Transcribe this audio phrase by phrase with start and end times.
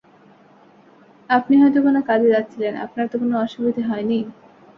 [1.29, 4.19] আপনি হয়তো কোনো কাজে যাচ্ছিলেন– আপনার তো কোনো অসুবিধে হয় নি?